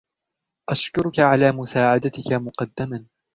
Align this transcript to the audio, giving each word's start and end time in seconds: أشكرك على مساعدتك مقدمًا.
أشكرك 0.69 1.19
على 1.19 1.51
مساعدتك 1.51 2.33
مقدمًا. 2.33 3.05